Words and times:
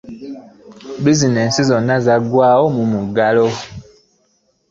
Bizinensi 1.03 1.59
ze 1.63 1.67
zonna 1.69 1.95
zagwawo 2.05 2.65
mu 2.75 2.83
muggalo 2.91 3.45